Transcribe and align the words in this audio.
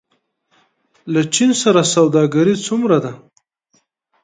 له 1.13 1.21
چین 1.33 1.51
سره 1.63 1.81
سوداګري 1.95 2.55
څومره 2.67 2.97
ده؟ 3.03 3.11